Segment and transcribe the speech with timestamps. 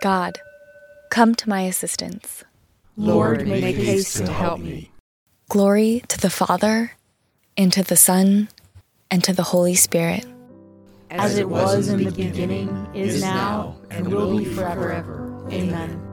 [0.00, 0.38] God,
[1.10, 2.44] come to my assistance.
[2.96, 4.90] Lord, make haste to help me.
[5.48, 6.92] Glory to the Father,
[7.56, 8.48] and to the Son,
[9.10, 10.26] and to the Holy Spirit.
[11.10, 15.46] As it was in the beginning, is now, and will be forever.
[15.50, 16.07] Amen.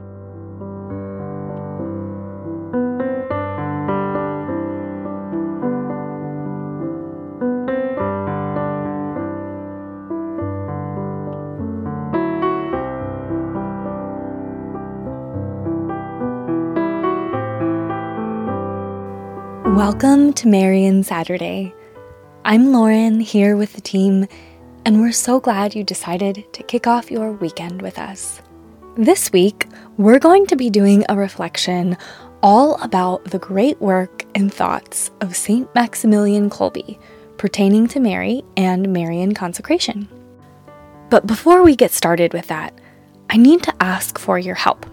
[19.86, 21.72] Welcome to Marian Saturday.
[22.44, 24.26] I'm Lauren here with the team,
[24.84, 28.42] and we're so glad you decided to kick off your weekend with us.
[28.96, 31.96] This week, we're going to be doing a reflection
[32.42, 35.72] all about the great work and thoughts of St.
[35.72, 36.98] Maximilian Kolbe
[37.38, 40.08] pertaining to Mary and Marian consecration.
[41.10, 42.76] But before we get started with that,
[43.30, 44.84] I need to ask for your help.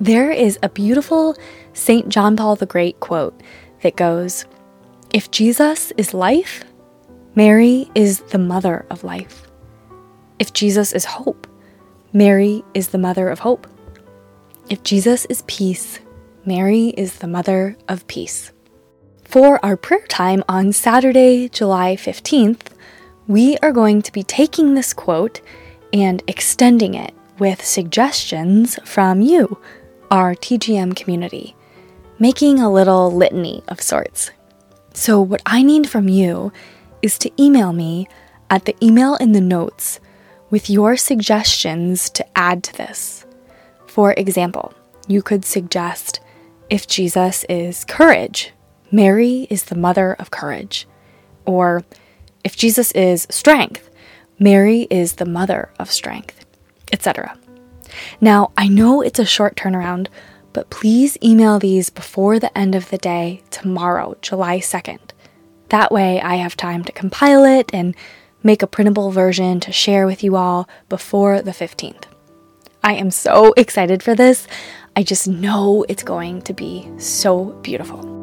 [0.00, 1.36] There is a beautiful
[1.72, 2.08] St.
[2.08, 3.40] John Paul the Great quote
[3.82, 4.44] that goes
[5.12, 6.64] If Jesus is life,
[7.34, 9.48] Mary is the mother of life.
[10.38, 11.46] If Jesus is hope,
[12.12, 13.66] Mary is the mother of hope.
[14.68, 16.00] If Jesus is peace,
[16.44, 18.52] Mary is the mother of peace.
[19.24, 22.68] For our prayer time on Saturday, July 15th,
[23.26, 25.40] we are going to be taking this quote
[25.92, 29.58] and extending it with suggestions from you,
[30.10, 31.54] our TGM community
[32.18, 34.30] making a little litany of sorts.
[34.94, 36.52] So, what I need from you
[37.02, 38.08] is to email me
[38.50, 40.00] at the email in the notes
[40.50, 43.24] with your suggestions to add to this.
[43.86, 44.72] For example,
[45.06, 46.20] you could suggest
[46.70, 48.52] if Jesus is courage,
[48.90, 50.86] Mary is the mother of courage.
[51.44, 51.84] Or
[52.44, 53.90] if Jesus is strength,
[54.38, 56.44] Mary is the mother of strength,
[56.92, 57.36] etc.
[58.20, 60.08] Now, I know it's a short turnaround,
[60.58, 64.98] but please email these before the end of the day tomorrow, July 2nd.
[65.68, 67.94] That way, I have time to compile it and
[68.42, 72.06] make a printable version to share with you all before the 15th.
[72.82, 74.48] I am so excited for this.
[74.96, 78.17] I just know it's going to be so beautiful.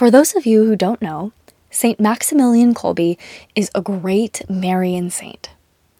[0.00, 1.32] For those of you who don't know,
[1.68, 2.00] St.
[2.00, 3.18] Maximilian Kolbe
[3.54, 5.50] is a great Marian saint.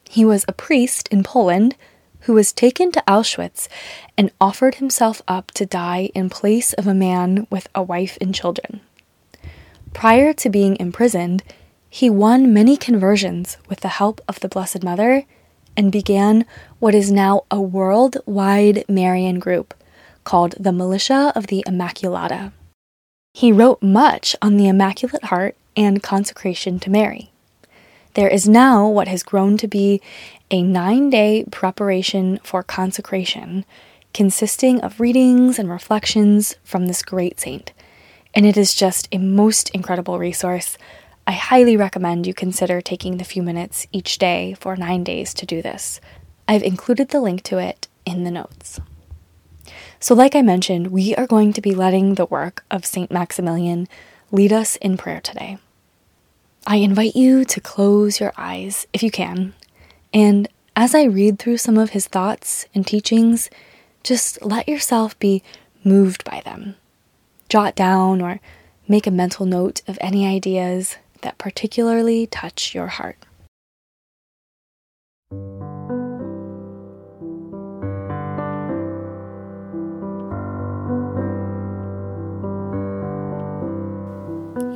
[0.08, 1.76] He was a priest in Poland
[2.20, 3.68] who was taken to Auschwitz
[4.16, 8.34] and offered himself up to die in place of a man with a wife and
[8.34, 8.80] children.
[9.92, 11.42] Prior to being imprisoned,
[11.90, 15.26] he won many conversions with the help of the Blessed Mother
[15.76, 16.46] and began
[16.78, 19.74] what is now a worldwide Marian group
[20.24, 22.52] called the Militia of the Immaculata.
[23.32, 27.30] He wrote much on the Immaculate Heart and consecration to Mary.
[28.14, 30.00] There is now what has grown to be
[30.50, 33.64] a nine day preparation for consecration,
[34.12, 37.72] consisting of readings and reflections from this great saint.
[38.34, 40.76] And it is just a most incredible resource.
[41.26, 45.46] I highly recommend you consider taking the few minutes each day for nine days to
[45.46, 46.00] do this.
[46.48, 48.80] I've included the link to it in the notes.
[50.02, 53.10] So, like I mentioned, we are going to be letting the work of St.
[53.10, 53.86] Maximilian
[54.32, 55.58] lead us in prayer today.
[56.66, 59.52] I invite you to close your eyes if you can,
[60.14, 63.50] and as I read through some of his thoughts and teachings,
[64.02, 65.42] just let yourself be
[65.84, 66.76] moved by them.
[67.50, 68.40] Jot down or
[68.88, 73.18] make a mental note of any ideas that particularly touch your heart.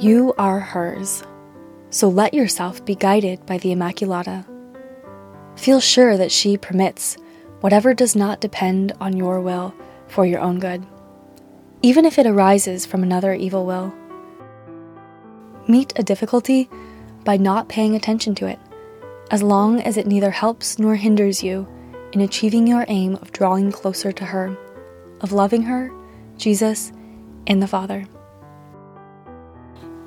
[0.00, 1.22] You are hers,
[1.90, 4.44] so let yourself be guided by the Immaculata.
[5.56, 7.16] Feel sure that she permits
[7.60, 9.72] whatever does not depend on your will
[10.08, 10.84] for your own good,
[11.82, 13.94] even if it arises from another evil will.
[15.68, 16.68] Meet a difficulty
[17.22, 18.58] by not paying attention to it,
[19.30, 21.68] as long as it neither helps nor hinders you
[22.12, 24.58] in achieving your aim of drawing closer to her,
[25.20, 25.92] of loving her,
[26.36, 26.92] Jesus,
[27.46, 28.06] and the Father.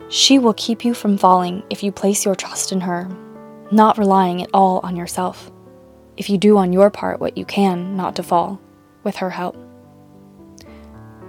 [0.10, 3.10] She will keep you from falling if you place your trust in her,
[3.72, 5.52] not relying at all on yourself.
[6.18, 8.60] if you do on your part what you can not to fall,
[9.04, 9.56] with her help.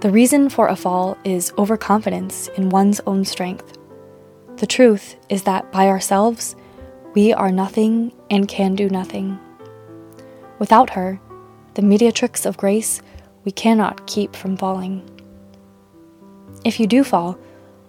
[0.01, 3.77] The reason for a fall is overconfidence in one's own strength.
[4.57, 6.55] The truth is that by ourselves,
[7.13, 9.39] we are nothing and can do nothing.
[10.57, 11.19] Without her,
[11.75, 13.01] the mediatrix of grace,
[13.45, 15.07] we cannot keep from falling.
[16.65, 17.37] If you do fall,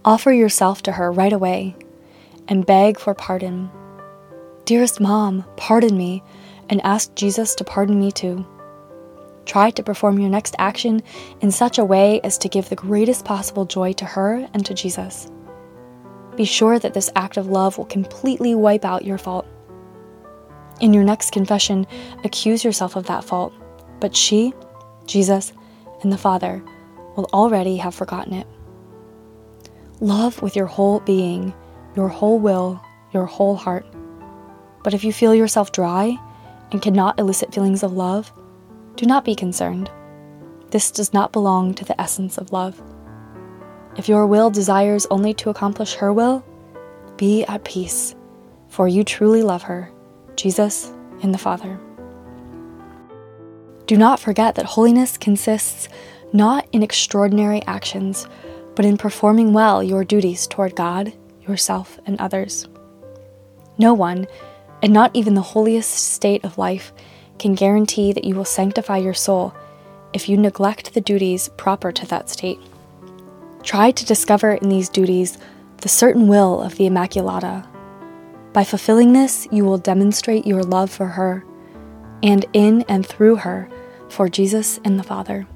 [0.05, 1.77] offer yourself to her right away
[2.49, 3.71] and beg for pardon.
[4.65, 6.23] Dearest Mom, pardon me,
[6.69, 8.47] and ask Jesus to pardon me too.
[9.45, 11.03] Try to perform your next action
[11.41, 14.75] in such a way as to give the greatest possible joy to her and to
[14.75, 15.31] Jesus.
[16.37, 19.47] Be sure that this act of love will completely wipe out your fault.
[20.81, 21.87] In your next confession,
[22.25, 23.53] accuse yourself of that fault,
[23.99, 24.55] but she,
[25.07, 25.53] Jesus,
[26.03, 26.63] and the Father
[27.17, 28.47] will already have forgotten it.
[30.01, 31.53] Love with your whole being,
[31.95, 32.81] your whole will,
[33.13, 33.85] your whole heart.
[34.83, 36.17] But if you feel yourself dry
[36.73, 38.33] and cannot elicit feelings of love,
[38.97, 39.91] do not be concerned.
[40.71, 42.81] This does not belong to the essence of love.
[43.97, 46.45] If your will desires only to accomplish her will,
[47.19, 48.15] be at peace,
[48.69, 49.91] for you truly love her,
[50.37, 50.91] Jesus
[51.23, 51.79] and the Father.
[53.87, 55.89] Do not forget that holiness consists
[56.33, 58.27] not in extraordinary actions,
[58.81, 61.13] but in performing well your duties toward God,
[61.47, 62.67] yourself, and others.
[63.77, 64.27] No one,
[64.83, 66.91] and not even the holiest state of life,
[67.39, 69.55] can guarantee that you will sanctify your soul
[70.15, 72.59] if you neglect the duties proper to that state.
[73.63, 75.37] Try to discover in these duties
[75.83, 77.67] the certain will of the Immaculata.
[78.55, 81.45] By fulfilling this, you will demonstrate your love for her,
[82.23, 83.69] and in and through her,
[84.09, 85.47] for Jesus and the Father.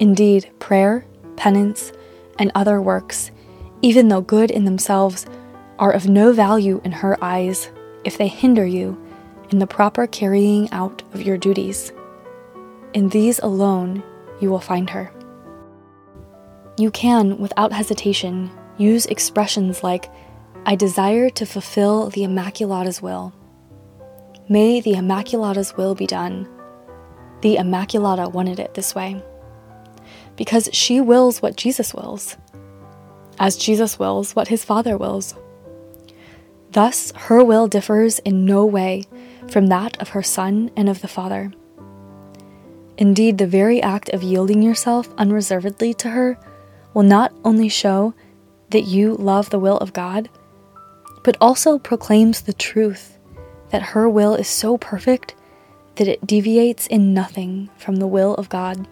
[0.00, 1.92] Indeed, prayer, penance,
[2.38, 3.30] and other works,
[3.82, 5.26] even though good in themselves,
[5.78, 7.70] are of no value in her eyes
[8.04, 9.00] if they hinder you
[9.50, 11.92] in the proper carrying out of your duties.
[12.92, 14.02] In these alone,
[14.40, 15.12] you will find her.
[16.76, 20.10] You can, without hesitation, use expressions like,
[20.66, 23.32] I desire to fulfill the Immaculata's will.
[24.48, 26.48] May the Immaculata's will be done.
[27.42, 29.22] The Immaculata wanted it this way
[30.36, 32.36] because she wills what Jesus wills,
[33.38, 35.34] as Jesus wills what his Father wills.
[36.72, 39.04] Thus, her will differs in no way
[39.48, 41.52] from that of her Son and of the Father.
[42.96, 46.38] Indeed, the very act of yielding yourself unreservedly to her
[46.92, 48.14] will not only show
[48.70, 50.28] that you love the will of God,
[51.22, 53.18] but also proclaims the truth
[53.70, 55.34] that her will is so perfect
[55.96, 58.86] that it deviates in nothing from the will of God.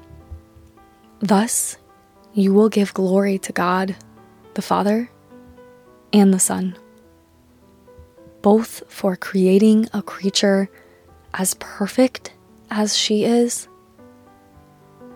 [1.23, 1.77] Thus,
[2.35, 3.95] you will give glory to God,
[4.55, 5.09] the Father,
[6.13, 6.77] and the Son,
[8.43, 10.69] both for creating a creature
[11.35, 12.33] as perfect
[12.73, 13.69] as she is,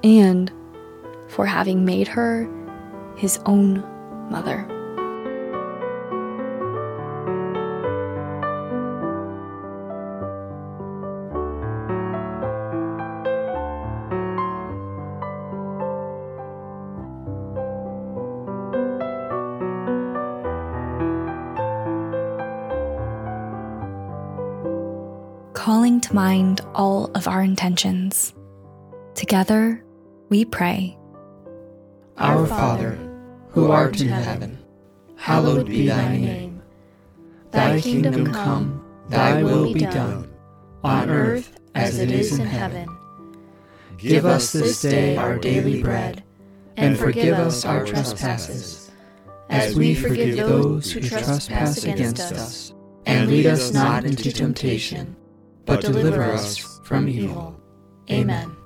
[0.04, 0.52] and
[1.26, 2.48] for having made her
[3.16, 3.80] his own
[4.30, 4.75] mother.
[25.66, 28.32] Calling to mind all of our intentions.
[29.16, 29.84] Together,
[30.28, 30.96] we pray.
[32.18, 32.96] Our Father,
[33.48, 34.58] who art in heaven,
[35.16, 36.62] hallowed be thy name.
[37.50, 40.30] Thy kingdom come, thy will be done,
[40.84, 42.88] on earth as it is in heaven.
[43.98, 46.22] Give us this day our daily bread,
[46.76, 48.92] and forgive us our trespasses,
[49.50, 52.72] as we forgive those who trespass against us.
[53.04, 55.16] And lead us not into temptation
[55.66, 57.60] but deliver us from evil.
[58.10, 58.56] Amen.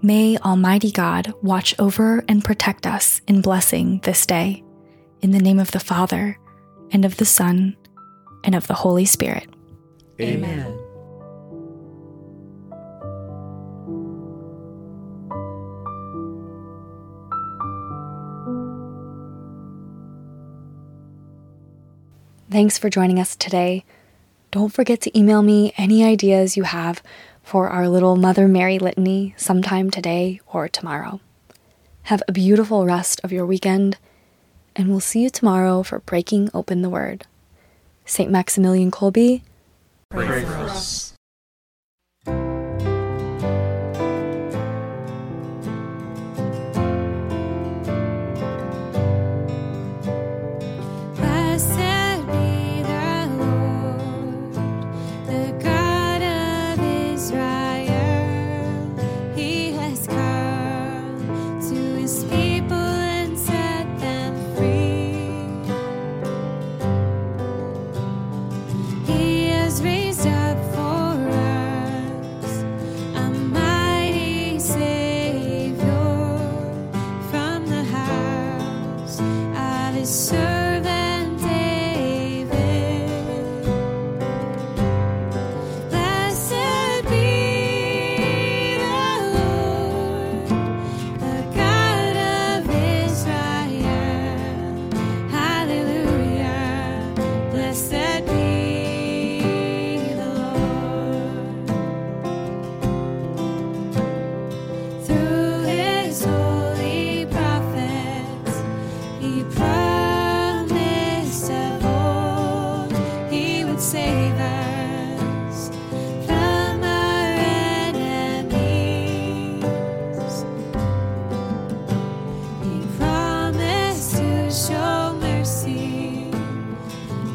[0.00, 4.64] May Almighty God watch over and protect us in blessing this day.
[5.20, 6.38] In the name of the Father,
[6.92, 7.76] and of the Son,
[8.44, 9.48] and of the Holy Spirit.
[10.20, 10.78] Amen.
[22.50, 23.84] Thanks for joining us today.
[24.50, 27.02] Don't forget to email me any ideas you have
[27.42, 31.20] for our little Mother Mary litany sometime today or tomorrow.
[32.04, 33.98] Have a beautiful rest of your weekend,
[34.74, 37.26] and we'll see you tomorrow for Breaking Open the Word.
[38.06, 38.30] St.
[38.30, 39.42] Maximilian Kolbe,
[40.10, 41.17] pray for us.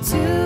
[0.03, 0.42] to